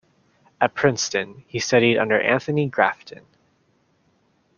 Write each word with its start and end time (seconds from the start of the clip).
At 0.59 0.73
Princeton, 0.73 1.43
he 1.45 1.59
studied 1.59 1.99
under 1.99 2.19
Anthony 2.19 2.67
Grafton. 2.67 3.23